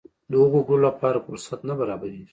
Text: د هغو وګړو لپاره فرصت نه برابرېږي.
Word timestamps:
د 0.29 0.31
هغو 0.41 0.59
وګړو 0.61 0.83
لپاره 0.87 1.23
فرصت 1.25 1.59
نه 1.69 1.73
برابرېږي. 1.79 2.25